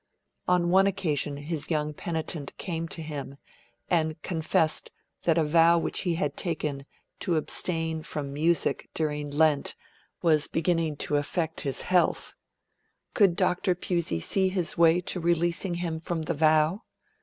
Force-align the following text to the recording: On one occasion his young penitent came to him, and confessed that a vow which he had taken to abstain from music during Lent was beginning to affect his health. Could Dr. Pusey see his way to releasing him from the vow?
On 0.47 0.71
one 0.71 0.87
occasion 0.87 1.37
his 1.37 1.69
young 1.69 1.93
penitent 1.93 2.57
came 2.57 2.87
to 2.87 3.03
him, 3.03 3.37
and 3.87 4.19
confessed 4.23 4.89
that 5.25 5.37
a 5.37 5.43
vow 5.43 5.77
which 5.77 5.99
he 5.99 6.15
had 6.15 6.35
taken 6.35 6.87
to 7.19 7.35
abstain 7.35 8.01
from 8.01 8.33
music 8.33 8.89
during 8.95 9.29
Lent 9.29 9.75
was 10.23 10.47
beginning 10.47 10.95
to 11.05 11.17
affect 11.17 11.61
his 11.61 11.81
health. 11.81 12.33
Could 13.13 13.35
Dr. 13.35 13.75
Pusey 13.75 14.19
see 14.19 14.49
his 14.49 14.75
way 14.75 15.01
to 15.01 15.19
releasing 15.19 15.75
him 15.75 15.99
from 15.99 16.23
the 16.23 16.33
vow? 16.33 16.81